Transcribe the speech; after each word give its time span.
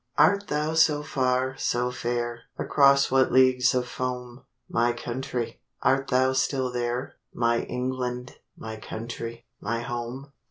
Art 0.17 0.47
thou 0.47 0.73
so 0.73 1.03
far, 1.03 1.55
so 1.59 1.91
fair? 1.91 2.45
Across 2.57 3.11
what 3.11 3.31
leagues 3.31 3.75
of 3.75 3.87
foam, 3.87 4.45
My 4.67 4.93
country? 4.93 5.61
Art 5.83 6.07
thou 6.07 6.33
still 6.33 6.71
there, 6.71 7.17
My 7.35 7.59
England, 7.65 8.37
my 8.57 8.77
country, 8.77 9.45
my 9.59 9.81
home? 9.81 10.31